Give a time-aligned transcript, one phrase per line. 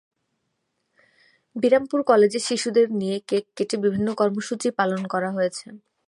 [1.55, 5.65] বিরামপুর কলেজে শিশুদের নিয়ে কেক কেটে বিভিন্ন কর্মসূচি পালন করা হয়েছে।